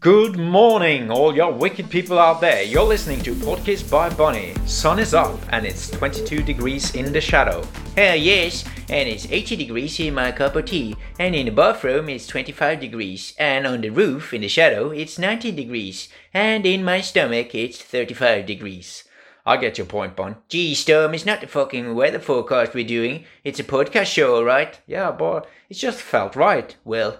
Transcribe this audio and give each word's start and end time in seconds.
Good 0.00 0.38
morning, 0.38 1.10
all 1.10 1.34
your 1.34 1.52
wicked 1.52 1.90
people 1.90 2.18
out 2.18 2.40
there. 2.40 2.62
You're 2.62 2.84
listening 2.84 3.20
to 3.22 3.34
Podcast 3.34 3.90
by 3.90 4.08
Bonnie. 4.10 4.54
Sun 4.64 5.00
is 5.00 5.12
up 5.12 5.40
and 5.50 5.66
it's 5.66 5.90
22 5.90 6.42
degrees 6.42 6.94
in 6.94 7.12
the 7.12 7.20
shadow. 7.20 7.66
Hell 7.96 8.14
yes, 8.14 8.64
and 8.88 9.08
it's 9.08 9.26
80 9.28 9.56
degrees 9.56 9.98
in 9.98 10.14
my 10.14 10.30
cup 10.30 10.54
of 10.54 10.66
tea, 10.66 10.96
and 11.18 11.34
in 11.34 11.46
the 11.46 11.52
bathroom 11.52 12.08
it's 12.08 12.28
25 12.28 12.78
degrees, 12.78 13.34
and 13.38 13.66
on 13.66 13.80
the 13.80 13.90
roof 13.90 14.32
in 14.32 14.42
the 14.42 14.48
shadow 14.48 14.90
it's 14.90 15.18
19 15.18 15.56
degrees, 15.56 16.08
and 16.32 16.64
in 16.64 16.84
my 16.84 17.00
stomach 17.00 17.52
it's 17.54 17.82
35 17.82 18.46
degrees. 18.46 19.02
I 19.44 19.56
get 19.56 19.78
your 19.78 19.86
point, 19.86 20.14
Bon. 20.14 20.36
Gee, 20.48 20.74
Storm, 20.74 21.14
it's 21.14 21.26
not 21.26 21.40
the 21.40 21.48
fucking 21.48 21.94
weather 21.94 22.20
forecast 22.20 22.72
we're 22.72 22.86
doing. 22.86 23.24
It's 23.42 23.58
a 23.58 23.64
podcast 23.64 24.06
show, 24.06 24.36
alright? 24.36 24.78
Yeah, 24.86 25.10
but 25.10 25.48
it 25.68 25.74
just 25.74 26.00
felt 26.00 26.36
right. 26.36 26.76
Well, 26.84 27.18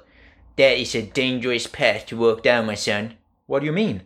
that 0.58 0.76
is 0.76 0.94
a 0.94 1.02
dangerous 1.02 1.68
path 1.68 2.04
to 2.06 2.16
walk 2.16 2.42
down, 2.42 2.66
my 2.66 2.74
son. 2.74 3.14
What 3.46 3.60
do 3.60 3.66
you 3.66 3.72
mean? 3.72 4.02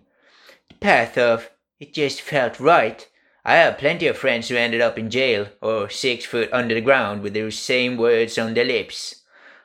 The 0.69 0.75
path 0.75 1.17
of 1.17 1.51
it 1.81 1.95
just 1.95 2.21
felt 2.21 2.61
right. 2.61 3.09
I 3.45 3.55
have 3.55 3.79
plenty 3.79 4.07
of 4.07 4.19
friends 4.19 4.49
who 4.49 4.57
ended 4.57 4.83
up 4.83 4.99
in 4.99 5.11
jail 5.11 5.49
or 5.63 5.89
six 5.89 6.27
foot 6.27 6.53
under 6.53 6.75
the 6.75 6.81
ground 6.83 7.23
with 7.23 7.33
those 7.35 7.59
same 7.59 7.97
words 7.97 8.39
on 8.39 8.55
their 8.55 8.67
lips. 8.67 9.23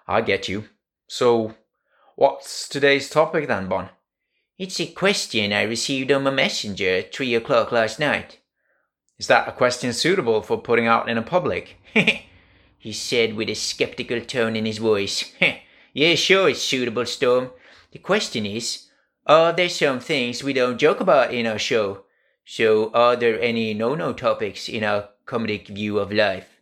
I 0.07 0.21
get 0.21 0.47
you. 0.47 0.69
So, 1.07 1.55
what's 2.15 2.69
today's 2.69 3.09
topic 3.09 3.49
then, 3.49 3.67
Bon? 3.67 3.89
It's 4.57 4.79
a 4.79 4.87
question 4.87 5.51
I 5.51 5.63
received 5.63 6.11
on 6.11 6.23
my 6.23 6.31
messenger 6.31 6.89
at 6.89 7.13
three 7.13 7.35
o'clock 7.35 7.73
last 7.73 7.99
night. 7.99 8.39
Is 9.19 9.27
that 9.27 9.47
a 9.47 9.51
question 9.51 9.91
suitable 9.91 10.41
for 10.41 10.57
putting 10.57 10.87
out 10.87 11.09
in 11.09 11.17
a 11.17 11.21
public? 11.21 11.75
he 12.77 12.93
said 12.93 13.35
with 13.35 13.49
a 13.49 13.55
skeptical 13.55 14.21
tone 14.21 14.55
in 14.55 14.65
his 14.65 14.77
voice. 14.77 15.33
Yeah, 15.97 16.13
sure, 16.13 16.49
it's 16.49 16.61
suitable, 16.61 17.07
Storm. 17.07 17.49
The 17.91 17.97
question 17.97 18.45
is, 18.45 18.87
are 19.25 19.51
there 19.51 19.67
some 19.67 19.99
things 19.99 20.43
we 20.43 20.53
don't 20.53 20.77
joke 20.77 20.99
about 20.99 21.33
in 21.33 21.47
our 21.47 21.57
show? 21.57 22.03
So, 22.45 22.91
are 22.91 23.15
there 23.15 23.41
any 23.41 23.73
no-no 23.73 24.13
topics 24.13 24.69
in 24.69 24.83
our 24.83 25.09
comedic 25.25 25.69
view 25.69 25.97
of 25.97 26.13
life? 26.13 26.59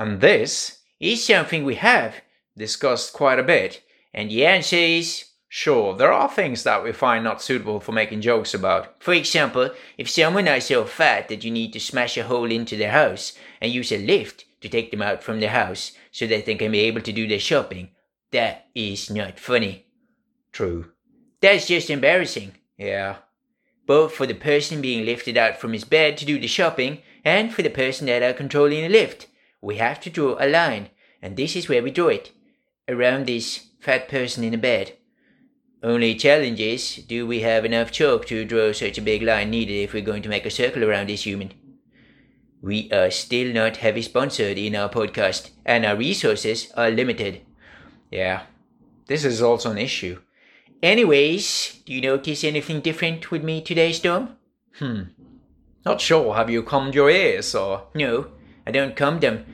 And 0.00 0.20
this 0.20 0.80
is 0.98 1.24
something 1.24 1.62
we 1.62 1.76
have 1.76 2.22
discussed 2.58 3.12
quite 3.12 3.38
a 3.38 3.44
bit. 3.44 3.84
And 4.12 4.28
the 4.28 4.44
answer 4.44 4.74
is 4.74 5.26
Sure, 5.48 5.94
there 5.94 6.12
are 6.12 6.28
things 6.28 6.64
that 6.64 6.82
we 6.82 6.90
find 6.90 7.22
not 7.22 7.40
suitable 7.40 7.78
for 7.78 7.92
making 7.92 8.20
jokes 8.20 8.52
about. 8.52 9.00
For 9.00 9.14
example, 9.14 9.70
if 9.96 10.10
someone 10.10 10.48
is 10.48 10.64
so 10.66 10.86
fat 10.86 11.28
that 11.28 11.44
you 11.44 11.52
need 11.52 11.72
to 11.74 11.78
smash 11.78 12.16
a 12.16 12.24
hole 12.24 12.50
into 12.50 12.76
their 12.76 12.90
house 12.90 13.32
and 13.60 13.70
use 13.70 13.92
a 13.92 14.04
lift 14.04 14.44
to 14.60 14.68
take 14.68 14.90
them 14.90 15.02
out 15.02 15.22
from 15.22 15.38
the 15.38 15.50
house 15.50 15.92
so 16.10 16.26
that 16.26 16.46
they 16.46 16.56
can 16.56 16.72
be 16.72 16.80
able 16.80 17.00
to 17.02 17.12
do 17.12 17.28
their 17.28 17.38
shopping, 17.38 17.90
that 18.32 18.66
is 18.74 19.10
not 19.10 19.38
funny. 19.38 19.86
True. 20.52 20.92
That's 21.40 21.66
just 21.66 21.90
embarrassing. 21.90 22.52
Yeah. 22.76 23.16
Both 23.86 24.12
for 24.12 24.26
the 24.26 24.34
person 24.34 24.80
being 24.80 25.04
lifted 25.04 25.36
out 25.36 25.56
from 25.56 25.72
his 25.72 25.84
bed 25.84 26.16
to 26.18 26.24
do 26.24 26.38
the 26.38 26.46
shopping 26.46 26.98
and 27.24 27.52
for 27.52 27.62
the 27.62 27.70
person 27.70 28.06
that 28.06 28.22
are 28.22 28.32
controlling 28.32 28.82
the 28.82 28.88
lift. 28.88 29.26
We 29.60 29.76
have 29.76 30.00
to 30.00 30.10
draw 30.10 30.36
a 30.38 30.48
line, 30.48 30.90
and 31.20 31.36
this 31.36 31.56
is 31.56 31.68
where 31.68 31.82
we 31.82 31.90
draw 31.90 32.08
it. 32.08 32.30
Around 32.88 33.26
this 33.26 33.66
fat 33.80 34.08
person 34.08 34.44
in 34.44 34.52
the 34.52 34.58
bed. 34.58 34.96
Only 35.82 36.14
challenge 36.14 36.60
is, 36.60 36.96
do 36.96 37.26
we 37.26 37.40
have 37.40 37.64
enough 37.64 37.90
chalk 37.90 38.26
to 38.26 38.44
draw 38.44 38.72
such 38.72 38.98
a 38.98 39.02
big 39.02 39.22
line 39.22 39.50
needed 39.50 39.74
if 39.74 39.92
we're 39.92 40.02
going 40.02 40.22
to 40.22 40.28
make 40.28 40.44
a 40.44 40.50
circle 40.50 40.84
around 40.84 41.08
this 41.08 41.24
human? 41.24 41.52
We 42.62 42.92
are 42.92 43.10
still 43.10 43.52
not 43.54 43.78
heavy 43.78 44.02
sponsored 44.02 44.58
in 44.58 44.76
our 44.76 44.90
podcast, 44.90 45.50
and 45.64 45.86
our 45.86 45.96
resources 45.96 46.70
are 46.76 46.90
limited. 46.90 47.40
Yeah, 48.10 48.42
this 49.06 49.24
is 49.24 49.40
also 49.40 49.70
an 49.70 49.78
issue. 49.78 50.20
Anyways, 50.82 51.82
do 51.84 51.92
you 51.92 52.00
notice 52.00 52.42
anything 52.42 52.80
different 52.80 53.30
with 53.30 53.44
me 53.44 53.60
today, 53.60 53.92
Storm? 53.92 54.36
Hmm. 54.78 55.02
Not 55.84 56.00
sure. 56.00 56.34
Have 56.34 56.50
you 56.50 56.62
combed 56.62 56.94
your 56.94 57.10
ears 57.10 57.54
or? 57.54 57.88
No, 57.94 58.28
I 58.66 58.70
don't 58.70 58.96
comb 58.96 59.20
them. 59.20 59.44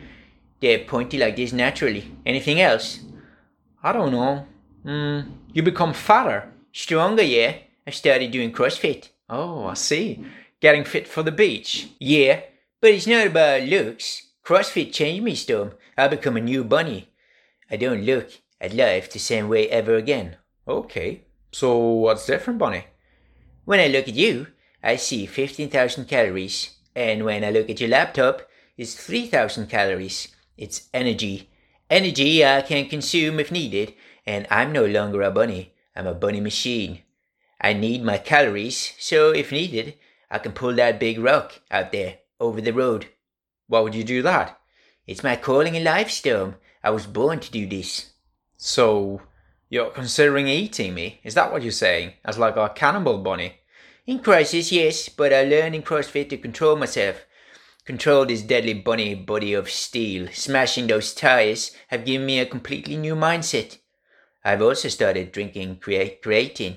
They're 0.60 0.80
pointy 0.80 1.18
like 1.18 1.36
this 1.36 1.52
naturally. 1.52 2.12
Anything 2.24 2.60
else? 2.60 3.00
I 3.82 3.92
don't 3.92 4.12
know. 4.12 4.46
Hmm. 4.84 5.32
You 5.52 5.62
become 5.62 5.92
fatter. 5.92 6.52
Stronger, 6.72 7.22
yeah. 7.22 7.56
I 7.86 7.90
started 7.90 8.30
doing 8.30 8.52
CrossFit. 8.52 9.08
Oh, 9.28 9.66
I 9.66 9.74
see. 9.74 10.24
Getting 10.60 10.84
fit 10.84 11.06
for 11.08 11.22
the 11.22 11.32
beach. 11.32 11.88
Yeah, 11.98 12.40
but 12.80 12.90
it's 12.90 13.06
not 13.06 13.26
about 13.26 13.62
looks. 13.62 14.28
CrossFit 14.44 14.92
changed 14.92 15.24
me, 15.24 15.34
Storm. 15.34 15.72
I 15.98 16.08
become 16.08 16.36
a 16.36 16.40
new 16.40 16.62
bunny. 16.64 17.08
I 17.70 17.76
don't 17.76 18.04
look 18.04 18.30
at 18.60 18.74
life 18.74 19.10
the 19.10 19.18
same 19.18 19.48
way 19.48 19.68
ever 19.68 19.96
again. 19.96 20.36
Okay, 20.66 21.24
so 21.52 21.78
what's 21.78 22.26
different, 22.26 22.58
Bonnie? 22.58 22.86
When 23.64 23.80
I 23.80 23.88
look 23.88 24.08
at 24.08 24.14
you, 24.14 24.48
I 24.82 24.96
see 24.96 25.26
15,000 25.26 26.06
calories, 26.06 26.76
and 26.94 27.24
when 27.24 27.44
I 27.44 27.50
look 27.50 27.68
at 27.68 27.80
your 27.80 27.90
laptop, 27.90 28.48
it's 28.76 28.94
3,000 28.94 29.68
calories. 29.68 30.28
It's 30.56 30.88
energy. 30.94 31.50
Energy 31.90 32.44
I 32.44 32.62
can 32.62 32.88
consume 32.88 33.40
if 33.40 33.52
needed, 33.52 33.94
and 34.26 34.46
I'm 34.50 34.72
no 34.72 34.84
longer 34.84 35.22
a 35.22 35.30
bunny, 35.30 35.74
I'm 35.94 36.06
a 36.06 36.14
bunny 36.14 36.40
machine. 36.40 37.00
I 37.60 37.72
need 37.72 38.02
my 38.02 38.18
calories, 38.18 38.94
so 38.98 39.30
if 39.30 39.52
needed, 39.52 39.94
I 40.30 40.38
can 40.38 40.52
pull 40.52 40.74
that 40.74 41.00
big 41.00 41.18
rock 41.18 41.60
out 41.70 41.92
there 41.92 42.18
over 42.40 42.60
the 42.60 42.72
road. 42.72 43.06
Why 43.68 43.80
would 43.80 43.94
you 43.94 44.04
do 44.04 44.22
that? 44.22 44.58
It's 45.06 45.24
my 45.24 45.36
calling 45.36 45.74
in 45.74 45.84
life, 45.84 46.10
Storm. 46.10 46.56
I 46.82 46.90
was 46.90 47.06
born 47.06 47.40
to 47.40 47.50
do 47.50 47.66
this. 47.66 48.12
So, 48.56 49.22
you're 49.68 49.90
considering 49.90 50.48
eating 50.48 50.94
me? 50.94 51.20
Is 51.24 51.34
that 51.34 51.52
what 51.52 51.62
you're 51.62 51.72
saying? 51.72 52.12
As 52.24 52.38
like 52.38 52.56
a 52.56 52.68
cannibal 52.70 53.18
bunny? 53.18 53.60
In 54.06 54.20
crisis, 54.20 54.70
yes, 54.70 55.08
but 55.08 55.32
I 55.32 55.42
learned 55.42 55.74
in 55.74 55.82
CrossFit 55.82 56.28
to 56.30 56.38
control 56.38 56.76
myself. 56.76 57.26
Control 57.84 58.24
this 58.24 58.42
deadly 58.42 58.74
bunny 58.74 59.14
body 59.14 59.52
of 59.52 59.70
steel. 59.70 60.28
Smashing 60.32 60.86
those 60.86 61.12
tires 61.12 61.72
have 61.88 62.04
given 62.04 62.26
me 62.26 62.38
a 62.38 62.46
completely 62.46 62.96
new 62.96 63.14
mindset. 63.14 63.78
I've 64.44 64.62
also 64.62 64.88
started 64.88 65.32
drinking 65.32 65.78
creatine. 65.78 66.76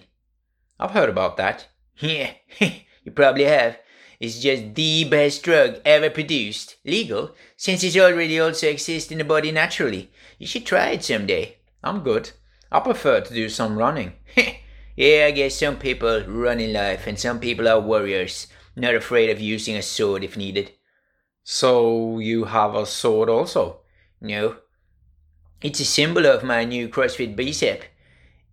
I've 0.79 0.91
heard 0.91 1.09
about 1.09 1.37
that. 1.37 1.67
Yeah, 2.01 2.31
you 3.03 3.11
probably 3.13 3.43
have. 3.43 3.77
It's 4.19 4.39
just 4.39 4.73
the 4.73 5.03
best 5.03 5.43
drug 5.43 5.81
ever 5.83 6.09
produced. 6.09 6.77
Legal, 6.85 7.35
since 7.57 7.83
it 7.83 7.97
already 7.97 8.39
also 8.39 8.69
exists 8.69 9.11
in 9.11 9.17
the 9.17 9.25
body 9.25 9.51
naturally. 9.51 10.09
You 10.37 10.47
should 10.47 10.65
try 10.65 10.91
it 10.91 11.03
someday. 11.03 11.58
I'm 11.83 12.03
good. 12.03 12.31
I 12.71 12.79
prefer 12.79 13.21
to 13.21 13.33
do 13.33 13.49
some 13.49 13.77
running. 13.77 14.13
yeah, 14.95 15.25
I 15.27 15.31
guess 15.31 15.59
some 15.59 15.77
people 15.77 16.23
run 16.25 16.59
in 16.59 16.73
life 16.73 17.07
and 17.07 17.19
some 17.19 17.39
people 17.39 17.67
are 17.67 17.79
warriors, 17.79 18.47
not 18.75 18.95
afraid 18.95 19.29
of 19.29 19.39
using 19.39 19.75
a 19.75 19.81
sword 19.81 20.23
if 20.23 20.37
needed. 20.37 20.71
So 21.43 22.19
you 22.19 22.45
have 22.45 22.75
a 22.75 22.85
sword 22.85 23.29
also? 23.29 23.81
No. 24.21 24.57
It's 25.61 25.79
a 25.79 25.85
symbol 25.85 26.25
of 26.25 26.43
my 26.43 26.63
new 26.63 26.89
CrossFit 26.89 27.35
bicep. 27.35 27.83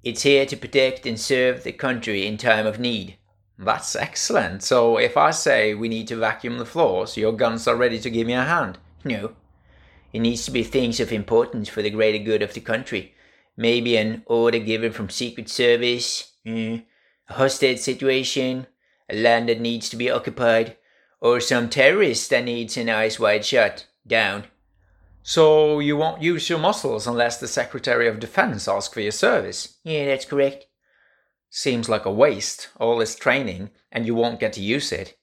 It's 0.02 0.22
here 0.22 0.46
to 0.46 0.56
protect 0.56 1.04
and 1.04 1.18
serve 1.18 1.64
the 1.64 1.72
country 1.72 2.26
in 2.26 2.36
time 2.36 2.66
of 2.66 2.78
need. 2.78 3.16
That's 3.58 3.96
excellent. 3.96 4.62
So 4.62 4.98
if 4.98 5.16
I 5.16 5.30
say 5.30 5.74
we 5.74 5.88
need 5.88 6.08
to 6.08 6.16
vacuum 6.16 6.58
the 6.58 6.66
floors, 6.66 7.16
your 7.16 7.32
guns 7.32 7.66
are 7.66 7.76
ready 7.76 7.98
to 8.00 8.10
give 8.10 8.26
me 8.26 8.34
a 8.34 8.44
hand? 8.44 8.78
No. 9.04 9.34
It 10.12 10.20
needs 10.20 10.44
to 10.44 10.50
be 10.50 10.62
things 10.62 11.00
of 11.00 11.12
importance 11.12 11.68
for 11.68 11.82
the 11.82 11.90
greater 11.90 12.22
good 12.22 12.42
of 12.42 12.54
the 12.54 12.60
country. 12.60 13.14
Maybe 13.56 13.96
an 13.96 14.22
order 14.26 14.58
given 14.58 14.92
from 14.92 15.08
Secret 15.08 15.48
Service, 15.48 16.32
mm, 16.46 16.84
a 17.28 17.32
hostage 17.32 17.78
situation, 17.78 18.66
a 19.08 19.16
land 19.16 19.48
that 19.48 19.60
needs 19.60 19.88
to 19.90 19.96
be 19.96 20.10
occupied, 20.10 20.76
or 21.20 21.40
some 21.40 21.68
terrorist 21.68 22.30
that 22.30 22.44
needs 22.44 22.76
an 22.76 22.90
eyes 22.90 23.18
wide 23.18 23.44
shut 23.44 23.86
down. 24.06 24.44
So 25.22 25.80
you 25.80 25.96
won't 25.96 26.22
use 26.22 26.48
your 26.48 26.58
muscles 26.58 27.06
unless 27.06 27.40
the 27.40 27.48
Secretary 27.48 28.06
of 28.06 28.20
Defense 28.20 28.68
asks 28.68 28.94
for 28.94 29.00
your 29.00 29.10
service? 29.10 29.78
Yeah, 29.82 30.06
that's 30.06 30.24
correct. 30.24 30.66
Seems 31.50 31.88
like 31.88 32.04
a 32.04 32.12
waste, 32.12 32.68
all 32.78 32.98
this 32.98 33.16
training, 33.16 33.70
and 33.90 34.06
you 34.06 34.14
won't 34.14 34.38
get 34.38 34.52
to 34.52 34.60
use 34.60 34.92
it. 34.92 35.16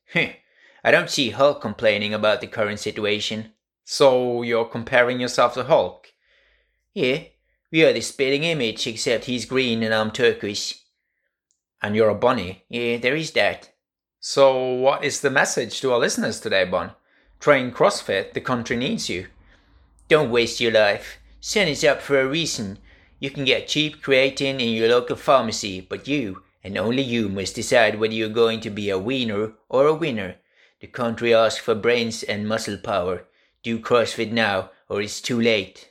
I 0.84 0.92
don't 0.92 1.10
see 1.10 1.30
Hulk 1.30 1.62
complaining 1.62 2.14
about 2.14 2.42
the 2.42 2.48
current 2.48 2.80
situation. 2.80 3.54
So 3.86 4.42
you're 4.42 4.66
comparing 4.66 5.20
yourself 5.20 5.54
to 5.54 5.64
Hulk? 5.64 6.08
Yeah, 6.94 7.20
we 7.74 7.84
are 7.84 7.92
the 7.92 8.02
spitting 8.02 8.44
image, 8.44 8.86
except 8.86 9.26
he's 9.26 9.46
green 9.46 9.82
and 9.82 9.96
I'm 9.96 10.12
turquoise. 10.12 10.80
And 11.82 11.96
you're 11.96 12.10
a 12.10 12.16
bunny? 12.16 12.66
Yeah, 12.70 12.98
there 12.98 13.16
is 13.16 13.32
that. 13.32 13.72
So, 14.20 14.74
what 14.74 15.04
is 15.04 15.22
the 15.22 15.32
message 15.32 15.82
to 15.82 15.92
our 15.92 15.98
listeners 15.98 16.40
today, 16.40 16.66
Bon? 16.66 16.92
Train 17.40 17.72
CrossFit, 17.72 18.34
the 18.34 18.42
country 18.42 18.78
needs 18.78 19.10
you. 19.10 19.26
Don't 20.08 20.30
waste 20.30 20.62
your 20.62 20.72
life. 20.72 21.18
Sun 21.42 21.68
is 21.68 21.84
up 21.84 22.00
for 22.00 22.22
a 22.22 22.28
reason. 22.28 22.78
You 23.20 23.32
can 23.32 23.44
get 23.44 23.68
cheap 23.68 24.04
creatine 24.04 24.62
in 24.62 24.76
your 24.76 24.90
local 24.90 25.16
pharmacy, 25.16 25.82
but 25.82 26.08
you, 26.08 26.44
and 26.64 26.78
only 26.78 27.02
you, 27.02 27.28
must 27.28 27.56
decide 27.56 28.00
whether 28.00 28.14
you're 28.14 28.30
going 28.30 28.60
to 28.60 28.70
be 28.70 28.92
a 28.92 29.00
wiener 29.00 29.54
or 29.68 29.88
a 29.88 29.96
winner. 29.96 30.36
The 30.80 30.88
country 30.88 31.34
asks 31.34 31.60
for 31.60 31.74
brains 31.74 32.22
and 32.22 32.48
muscle 32.48 32.78
power. 32.78 33.26
Do 33.64 33.80
CrossFit 33.80 34.32
now, 34.32 34.70
or 34.90 35.02
it's 35.02 35.20
too 35.20 35.42
late. 35.42 35.90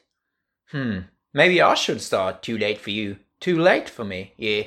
Hmm, 0.71 1.01
maybe 1.33 1.61
I 1.61 1.75
should 1.75 2.01
start. 2.01 2.43
Too 2.43 2.59
late 2.59 2.79
for 2.79 2.91
you. 2.91 3.17
Too 3.41 3.59
late 3.59 3.89
for 3.89 4.05
me? 4.05 4.35
Yeah. 4.37 4.65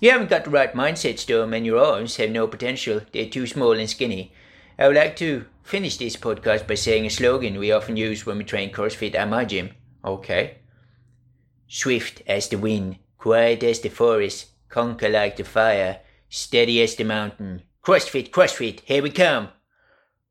You 0.00 0.10
haven't 0.10 0.30
got 0.30 0.44
the 0.44 0.50
right 0.50 0.72
mindset, 0.72 1.18
Storm, 1.18 1.52
and 1.52 1.66
your 1.66 1.78
arms 1.78 2.16
have 2.16 2.30
no 2.30 2.46
potential. 2.46 3.02
They're 3.12 3.28
too 3.28 3.46
small 3.46 3.72
and 3.72 3.88
skinny. 3.88 4.32
I 4.78 4.86
would 4.86 4.96
like 4.96 5.16
to 5.16 5.44
finish 5.62 5.98
this 5.98 6.16
podcast 6.16 6.66
by 6.66 6.74
saying 6.74 7.04
a 7.04 7.10
slogan 7.10 7.58
we 7.58 7.70
often 7.70 7.96
use 7.96 8.24
when 8.24 8.38
we 8.38 8.44
train 8.44 8.72
CrossFit 8.72 9.14
at 9.14 9.28
my 9.28 9.44
gym. 9.44 9.70
Okay. 10.04 10.58
Swift 11.68 12.22
as 12.26 12.48
the 12.48 12.56
wind, 12.56 12.96
quiet 13.18 13.62
as 13.62 13.80
the 13.80 13.90
forest, 13.90 14.48
conquer 14.70 15.08
like 15.10 15.36
the 15.36 15.44
fire, 15.44 16.00
steady 16.30 16.82
as 16.82 16.96
the 16.96 17.04
mountain. 17.04 17.62
CrossFit, 17.84 18.30
CrossFit, 18.30 18.80
here 18.80 19.02
we 19.02 19.10
come. 19.10 19.48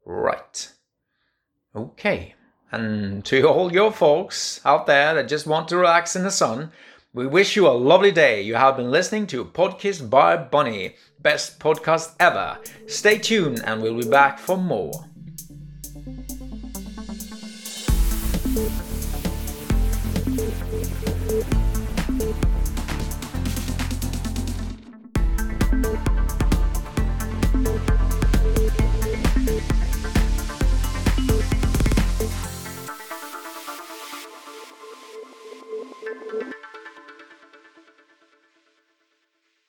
Right. 0.03 0.71
Okay. 1.75 2.35
And 2.71 3.25
to 3.25 3.47
all 3.47 3.71
your 3.71 3.91
folks 3.91 4.61
out 4.65 4.85
there 4.85 5.13
that 5.15 5.27
just 5.27 5.47
want 5.47 5.67
to 5.69 5.77
relax 5.77 6.15
in 6.15 6.23
the 6.23 6.31
sun, 6.31 6.71
we 7.13 7.25
wish 7.25 7.55
you 7.55 7.67
a 7.67 7.69
lovely 7.69 8.11
day. 8.11 8.41
You 8.41 8.55
have 8.55 8.77
been 8.77 8.91
listening 8.91 9.25
to 9.27 9.45
Podcast 9.45 10.09
by 10.09 10.37
Bunny, 10.37 10.95
best 11.19 11.59
podcast 11.59 12.13
ever. 12.19 12.57
Stay 12.87 13.17
tuned 13.17 13.61
and 13.65 13.81
we'll 13.81 13.97
be 13.97 14.07
back 14.07 14.37
for 14.39 14.57
more. 14.57 15.05